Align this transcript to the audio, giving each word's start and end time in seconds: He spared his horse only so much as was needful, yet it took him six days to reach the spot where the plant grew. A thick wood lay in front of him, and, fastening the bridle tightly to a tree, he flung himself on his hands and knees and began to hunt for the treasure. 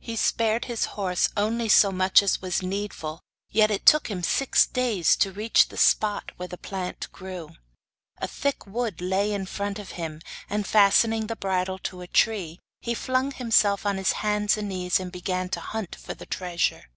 He 0.00 0.16
spared 0.16 0.64
his 0.64 0.86
horse 0.98 1.28
only 1.36 1.68
so 1.68 1.92
much 1.92 2.20
as 2.20 2.42
was 2.42 2.64
needful, 2.64 3.20
yet 3.48 3.70
it 3.70 3.86
took 3.86 4.10
him 4.10 4.24
six 4.24 4.66
days 4.66 5.14
to 5.18 5.30
reach 5.30 5.68
the 5.68 5.76
spot 5.76 6.32
where 6.36 6.48
the 6.48 6.58
plant 6.58 7.06
grew. 7.12 7.50
A 8.18 8.26
thick 8.26 8.66
wood 8.66 9.00
lay 9.00 9.32
in 9.32 9.46
front 9.46 9.78
of 9.78 9.92
him, 9.92 10.20
and, 10.50 10.66
fastening 10.66 11.28
the 11.28 11.36
bridle 11.36 11.78
tightly 11.78 11.90
to 11.90 12.00
a 12.00 12.06
tree, 12.08 12.58
he 12.80 12.92
flung 12.92 13.30
himself 13.30 13.86
on 13.86 13.98
his 13.98 14.14
hands 14.26 14.56
and 14.58 14.68
knees 14.68 14.98
and 14.98 15.12
began 15.12 15.48
to 15.50 15.60
hunt 15.60 15.94
for 15.94 16.14
the 16.14 16.26
treasure. 16.26 16.90